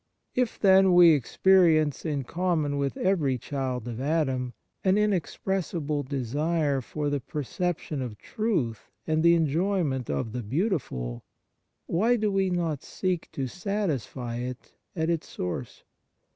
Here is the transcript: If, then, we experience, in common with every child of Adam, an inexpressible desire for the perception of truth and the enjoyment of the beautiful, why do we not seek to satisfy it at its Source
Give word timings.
If, 0.33 0.59
then, 0.59 0.95
we 0.95 1.11
experience, 1.11 2.05
in 2.05 2.23
common 2.23 2.79
with 2.79 2.97
every 2.97 3.37
child 3.37 3.87
of 3.87 4.01
Adam, 4.01 4.53
an 4.83 4.97
inexpressible 4.97 6.01
desire 6.01 6.81
for 6.81 7.11
the 7.11 7.19
perception 7.19 8.01
of 8.01 8.17
truth 8.17 8.89
and 9.05 9.21
the 9.21 9.35
enjoyment 9.35 10.09
of 10.09 10.31
the 10.31 10.41
beautiful, 10.41 11.23
why 11.85 12.15
do 12.15 12.31
we 12.31 12.49
not 12.49 12.81
seek 12.81 13.31
to 13.33 13.45
satisfy 13.45 14.37
it 14.37 14.73
at 14.95 15.11
its 15.11 15.27
Source 15.29 15.83